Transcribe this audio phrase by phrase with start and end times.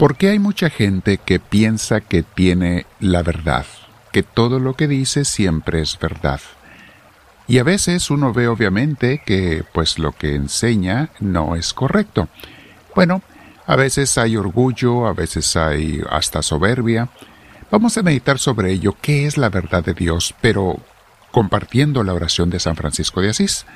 [0.00, 3.66] ¿Por qué hay mucha gente que piensa que tiene la verdad?
[4.12, 6.40] Que todo lo que dice siempre es verdad.
[7.46, 12.30] Y a veces uno ve obviamente que pues lo que enseña no es correcto.
[12.94, 13.20] Bueno,
[13.66, 17.10] a veces hay orgullo, a veces hay hasta soberbia.
[17.70, 20.78] Vamos a meditar sobre ello, qué es la verdad de Dios, pero
[21.30, 23.66] compartiendo la oración de San Francisco de Asís,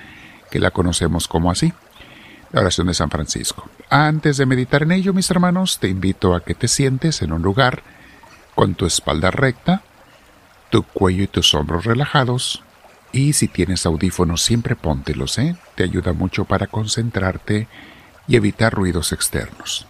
[0.51, 1.75] que la conocemos como así
[2.55, 3.68] la oración de San Francisco.
[3.91, 7.43] Antes de meditar en ello, mis hermanos, te invito a que te sientes en un
[7.43, 7.82] lugar
[8.54, 9.82] con tu espalda recta,
[10.71, 12.62] tu cuello y tus hombros relajados,
[13.11, 15.57] y si tienes audífonos siempre póntelos, ¿eh?
[15.75, 17.67] Te ayuda mucho para concentrarte
[18.29, 19.86] y evitar ruidos externos.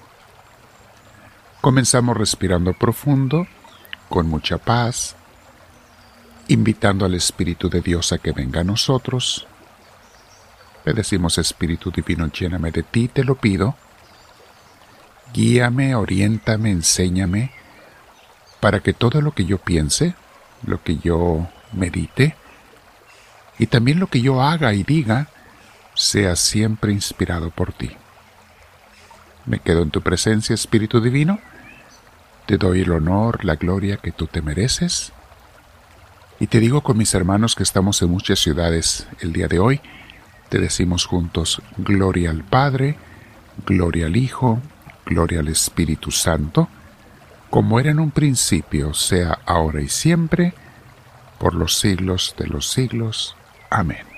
[1.61, 3.47] Comenzamos respirando profundo,
[4.09, 5.17] con mucha paz,
[6.49, 9.47] invitando al Espíritu de Dios a que venga a nosotros,
[10.85, 13.75] le decimos, Espíritu Divino, lléname de ti, te lo pido.
[15.33, 17.51] Guíame, oriéntame, enséñame,
[18.61, 20.15] para que todo lo que yo piense,
[20.67, 22.37] lo que yo medite,
[23.59, 25.29] y también lo que yo haga y diga,
[25.95, 27.97] sea siempre inspirado por ti.
[29.47, 31.39] Me quedo en tu presencia, Espíritu Divino.
[32.47, 35.13] Te doy el honor, la gloria que tú te mereces.
[36.41, 39.81] Y te digo con mis hermanos que estamos en muchas ciudades el día de hoy,
[40.49, 42.97] te decimos juntos, gloria al Padre,
[43.67, 44.61] gloria al Hijo,
[45.07, 46.69] gloria al Espíritu Santo,
[47.51, 50.55] como era en un principio, sea ahora y siempre,
[51.39, 53.37] por los siglos de los siglos.
[53.71, 54.15] Amén.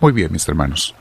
[0.00, 0.94] Muy bien, mis hermanos.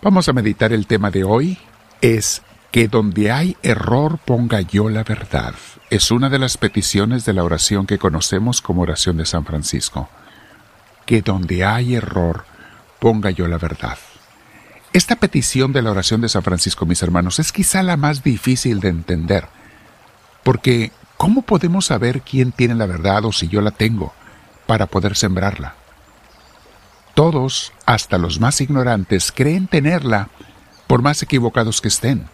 [0.00, 1.58] Vamos a meditar el tema de hoy.
[2.00, 5.54] Es que donde hay error ponga yo la verdad.
[5.88, 10.08] Es una de las peticiones de la oración que conocemos como oración de San Francisco.
[11.04, 12.44] Que donde hay error
[12.98, 13.96] ponga yo la verdad.
[14.92, 18.80] Esta petición de la oración de San Francisco, mis hermanos, es quizá la más difícil
[18.80, 19.46] de entender.
[20.42, 24.12] Porque, ¿cómo podemos saber quién tiene la verdad o si yo la tengo
[24.66, 25.76] para poder sembrarla?
[27.14, 30.30] Todos, hasta los más ignorantes, creen tenerla
[30.88, 32.28] por más equivocados que estén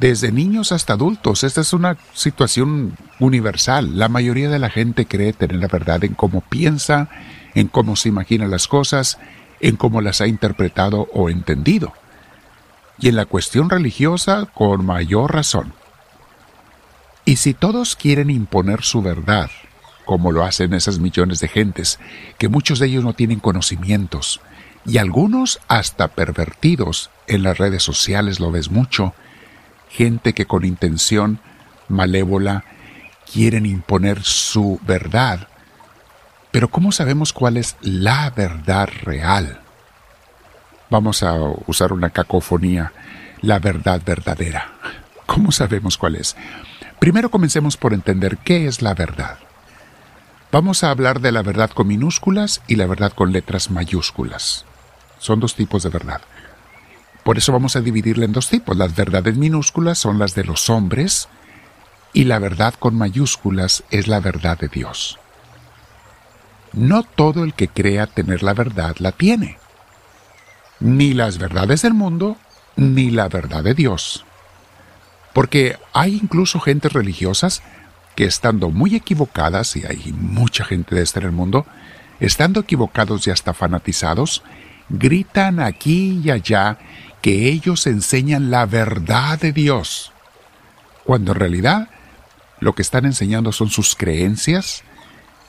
[0.00, 1.44] desde niños hasta adultos.
[1.44, 3.98] Esta es una situación universal.
[3.98, 7.10] La mayoría de la gente cree tener la verdad en cómo piensa,
[7.54, 9.18] en cómo se imagina las cosas,
[9.60, 11.92] en cómo las ha interpretado o entendido.
[12.98, 15.74] Y en la cuestión religiosa, con mayor razón.
[17.26, 19.50] Y si todos quieren imponer su verdad,
[20.06, 21.98] como lo hacen esas millones de gentes,
[22.38, 24.40] que muchos de ellos no tienen conocimientos,
[24.86, 29.14] y algunos hasta pervertidos en las redes sociales lo ves mucho,
[29.90, 31.40] gente que con intención
[31.88, 32.64] malévola
[33.30, 35.48] quieren imponer su verdad.
[36.50, 39.60] Pero ¿cómo sabemos cuál es la verdad real?
[40.88, 41.34] Vamos a
[41.66, 42.92] usar una cacofonía,
[43.42, 44.72] la verdad verdadera.
[45.26, 46.36] ¿Cómo sabemos cuál es?
[46.98, 49.38] Primero comencemos por entender qué es la verdad.
[50.50, 54.64] Vamos a hablar de la verdad con minúsculas y la verdad con letras mayúsculas.
[55.20, 56.20] Son dos tipos de verdad.
[57.24, 58.76] Por eso vamos a dividirla en dos tipos.
[58.76, 61.28] Las verdades minúsculas son las de los hombres
[62.12, 65.18] y la verdad con mayúsculas es la verdad de Dios.
[66.72, 69.58] No todo el que crea tener la verdad la tiene.
[70.78, 72.36] Ni las verdades del mundo,
[72.76, 74.24] ni la verdad de Dios.
[75.32, 77.62] Porque hay incluso gentes religiosas
[78.16, 81.66] que estando muy equivocadas, y hay mucha gente de este en el mundo,
[82.18, 84.42] estando equivocados y hasta fanatizados,
[84.88, 86.78] gritan aquí y allá
[87.22, 90.12] que ellos enseñan la verdad de Dios,
[91.04, 91.88] cuando en realidad
[92.60, 94.82] lo que están enseñando son sus creencias,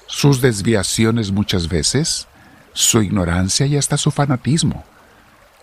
[0.07, 2.27] sus desviaciones muchas veces,
[2.73, 4.83] su ignorancia y hasta su fanatismo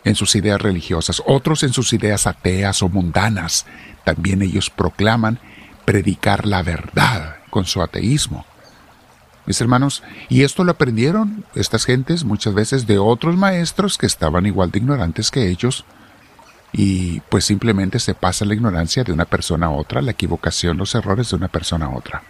[0.05, 3.67] en sus ideas religiosas, otros en sus ideas ateas o mundanas.
[4.05, 5.39] También ellos proclaman
[5.85, 8.47] predicar la verdad con su ateísmo.
[9.47, 14.45] Mis hermanos, y esto lo aprendieron estas gentes muchas veces de otros maestros que estaban
[14.45, 15.85] igual de ignorantes que ellos,
[16.73, 20.95] y pues simplemente se pasa la ignorancia de una persona a otra, la equivocación, los
[20.95, 22.23] errores de una persona a otra.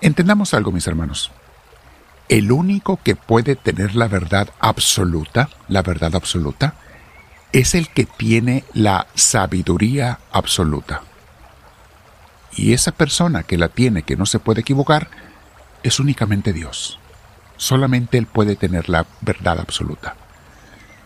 [0.00, 1.30] Entendamos algo, mis hermanos.
[2.28, 6.74] El único que puede tener la verdad absoluta, la verdad absoluta,
[7.52, 11.02] es el que tiene la sabiduría absoluta.
[12.54, 15.08] Y esa persona que la tiene, que no se puede equivocar,
[15.82, 16.98] es únicamente Dios.
[17.56, 20.16] Solamente Él puede tener la verdad absoluta,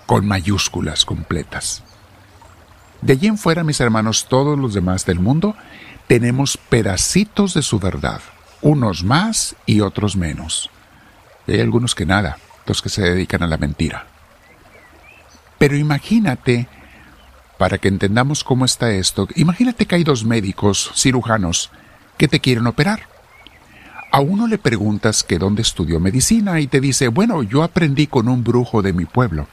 [0.06, 1.84] con mayúsculas completas.
[3.02, 5.56] De allí en fuera, mis hermanos, todos los demás del mundo,
[6.06, 8.20] tenemos pedacitos de su verdad,
[8.60, 10.70] unos más y otros menos.
[11.48, 14.06] Y hay algunos que nada, los que se dedican a la mentira.
[15.58, 16.68] Pero imagínate,
[17.58, 21.70] para que entendamos cómo está esto, imagínate que hay dos médicos cirujanos
[22.16, 23.08] que te quieren operar.
[24.12, 28.28] A uno le preguntas que dónde estudió medicina y te dice, bueno, yo aprendí con
[28.28, 29.48] un brujo de mi pueblo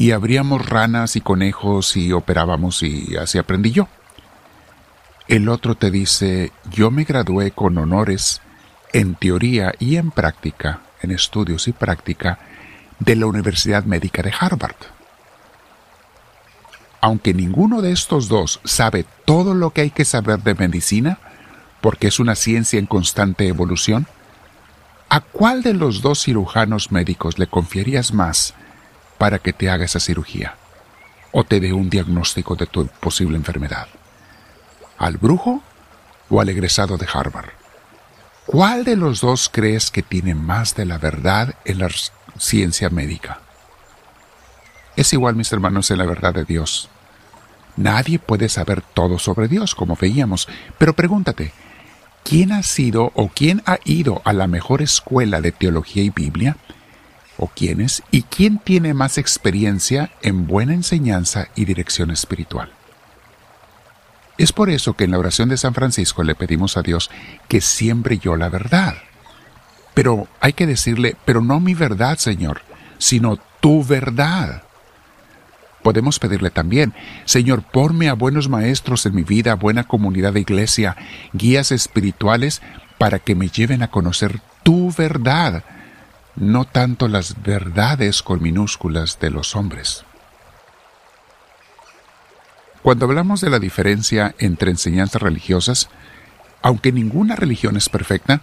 [0.00, 3.86] y abríamos ranas y conejos y operábamos y así aprendí yo.
[5.28, 8.40] El otro te dice, yo me gradué con honores
[8.94, 12.38] en teoría y en práctica, en estudios y práctica,
[12.98, 14.76] de la Universidad Médica de Harvard.
[17.02, 21.18] Aunque ninguno de estos dos sabe todo lo que hay que saber de medicina,
[21.82, 24.06] porque es una ciencia en constante evolución,
[25.10, 28.54] ¿a cuál de los dos cirujanos médicos le confiarías más
[29.20, 30.54] para que te haga esa cirugía
[31.30, 33.86] o te dé un diagnóstico de tu posible enfermedad?
[34.96, 35.62] ¿Al brujo
[36.30, 37.50] o al egresado de Harvard?
[38.46, 41.90] ¿Cuál de los dos crees que tiene más de la verdad en la
[42.38, 43.40] ciencia médica?
[44.96, 46.88] Es igual, mis hermanos, en la verdad de Dios.
[47.76, 51.52] Nadie puede saber todo sobre Dios, como veíamos, pero pregúntate,
[52.24, 56.56] ¿quién ha sido o quién ha ido a la mejor escuela de teología y Biblia
[57.40, 62.70] o quiénes y quién tiene más experiencia en buena enseñanza y dirección espiritual.
[64.36, 67.10] Es por eso que en la oración de San Francisco le pedimos a Dios
[67.48, 68.94] que siempre yo la verdad.
[69.94, 72.60] Pero hay que decirle, pero no mi verdad, Señor,
[72.98, 74.62] sino tu verdad.
[75.82, 76.92] Podemos pedirle también,
[77.24, 80.96] Señor, ponme a buenos maestros en mi vida, buena comunidad de iglesia,
[81.32, 82.60] guías espirituales
[82.98, 85.64] para que me lleven a conocer tu verdad
[86.40, 90.04] no tanto las verdades con minúsculas de los hombres.
[92.82, 95.90] Cuando hablamos de la diferencia entre enseñanzas religiosas,
[96.62, 98.40] aunque ninguna religión es perfecta,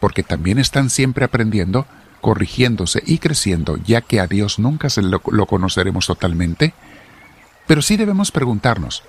[0.00, 1.86] porque también están siempre aprendiendo,
[2.20, 6.74] corrigiéndose y creciendo, ya que a Dios nunca lo, lo conoceremos totalmente,
[7.68, 9.04] pero sí debemos preguntarnos,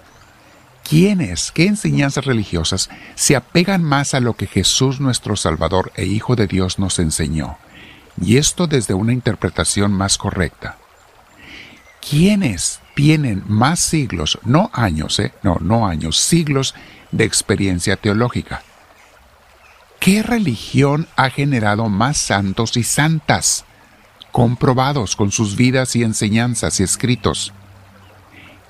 [0.88, 6.36] ¿quiénes, qué enseñanzas religiosas se apegan más a lo que Jesús nuestro Salvador e Hijo
[6.36, 7.58] de Dios nos enseñó?
[8.22, 10.78] Y esto desde una interpretación más correcta.
[12.08, 15.34] ¿Quiénes tienen más siglos, no años, eh?
[15.44, 16.74] no, no años, siglos
[17.12, 18.64] de experiencia teológica?
[20.00, 23.66] ¿Qué religión ha generado más santos y santas,
[24.32, 27.54] comprobados con sus vidas y enseñanzas y escritos?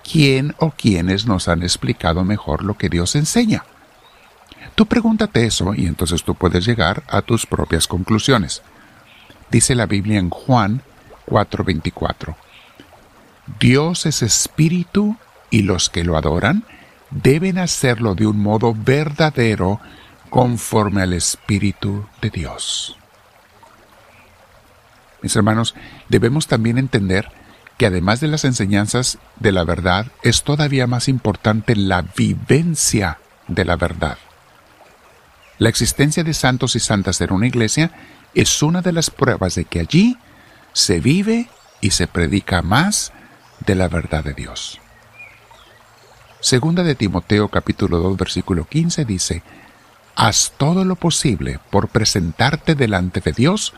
[0.09, 3.65] ¿Quién o quiénes nos han explicado mejor lo que Dios enseña?
[4.73, 8.61] Tú pregúntate eso y entonces tú puedes llegar a tus propias conclusiones
[9.51, 10.81] dice la Biblia en Juan
[11.25, 12.35] 4:24.
[13.59, 15.17] Dios es espíritu
[15.49, 16.65] y los que lo adoran
[17.11, 19.79] deben hacerlo de un modo verdadero
[20.29, 22.97] conforme al espíritu de Dios.
[25.21, 25.73] Mis hermanos,
[26.09, 27.31] debemos también entender
[27.77, 33.65] que además de las enseñanzas de la verdad, es todavía más importante la vivencia de
[33.65, 34.17] la verdad.
[35.59, 37.91] La existencia de santos y santas en una iglesia
[38.37, 40.15] es una de las pruebas de que allí
[40.71, 41.49] se vive
[41.81, 43.11] y se predica más
[43.65, 44.79] de la verdad de Dios.
[46.39, 49.41] Segunda de Timoteo capítulo 2 versículo 15 dice,
[50.15, 53.73] Haz todo lo posible por presentarte delante de Dios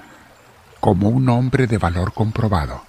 [0.82, 2.84] como un hombre de valor comprobado,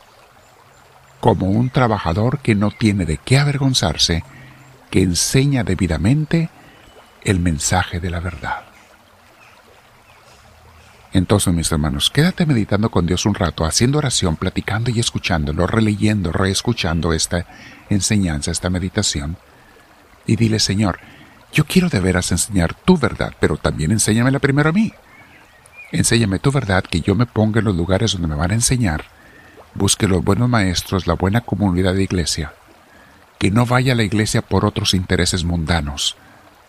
[1.21, 4.25] como un trabajador que no tiene de qué avergonzarse,
[4.91, 6.51] que enseña debidamente
[7.23, 8.70] el mensaje de la verdad.
[11.13, 16.31] Entonces, mis hermanos, quédate meditando con Dios un rato, haciendo oración, platicando y escuchándolo, releyendo,
[16.31, 17.47] reescuchando esta
[17.89, 19.37] enseñanza, esta meditación.
[20.27, 21.01] Y dile, Señor,
[21.53, 24.93] yo quiero de veras enseñar tu verdad, pero también enséñamela primero a mí.
[25.91, 29.07] Enséñame tu verdad, que yo me ponga en los lugares donde me van a enseñar.
[29.75, 32.55] Busque los buenos maestros, la buena comunidad de iglesia.
[33.41, 36.17] Que no vaya a la iglesia por otros intereses mundanos,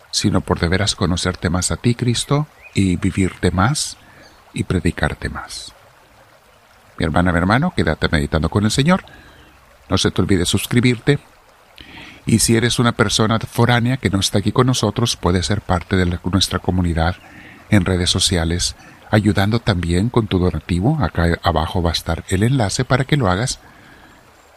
[0.10, 3.98] sino por de veras conocerte más a ti, Cristo, y vivirte más
[4.54, 5.74] y predicarte más.
[6.98, 9.04] Mi hermana, mi hermano, quédate meditando con el Señor.
[9.90, 11.20] No se te olvide suscribirte.
[12.26, 15.96] Y si eres una persona foránea que no está aquí con nosotros, puedes ser parte
[15.96, 17.16] de nuestra comunidad
[17.72, 18.76] en redes sociales,
[19.10, 21.00] ayudando también con tu donativo.
[21.02, 23.60] Acá abajo va a estar el enlace para que lo hagas,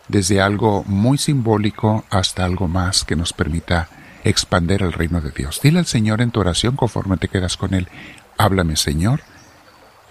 [0.08, 3.88] desde algo muy simbólico hasta algo más que nos permita
[4.24, 5.60] expander el reino de Dios.
[5.62, 7.88] Dile al Señor en tu oración conforme te quedas con Él,
[8.36, 9.22] háblame Señor,